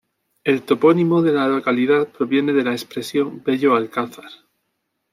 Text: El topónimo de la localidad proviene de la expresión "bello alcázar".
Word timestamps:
El 0.43 0.63
topónimo 0.63 1.21
de 1.21 1.31
la 1.31 1.47
localidad 1.47 2.07
proviene 2.07 2.53
de 2.53 2.63
la 2.63 2.71
expresión 2.71 3.43
"bello 3.43 3.75
alcázar". 3.75 4.31